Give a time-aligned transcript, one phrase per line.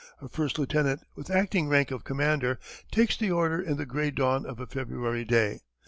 [0.19, 2.57] A first lieutenant, with acting rank of commander,
[2.89, 5.59] takes the order in the grey dawn of a February day.